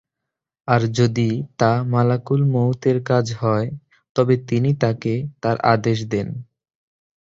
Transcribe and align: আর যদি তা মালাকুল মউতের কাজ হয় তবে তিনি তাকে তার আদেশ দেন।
আর 0.67 0.81
যদি 0.91 1.29
তা 1.59 1.71
মালাকুল 1.91 2.41
মউতের 2.53 2.97
কাজ 3.03 3.25
হয় 3.41 3.67
তবে 4.15 4.35
তিনি 4.49 4.71
তাকে 4.83 5.13
তার 5.43 5.57
আদেশ 5.73 5.99
দেন। 6.11 6.27